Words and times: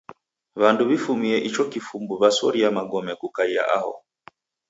W'andu 0.61 0.83
w'ifumie 0.89 1.35
icho 1.47 1.63
kifumbu 1.71 2.13
w'asoria 2.21 2.67
magome 2.77 3.13
kukaia 3.21 3.63
aho. 3.77 3.93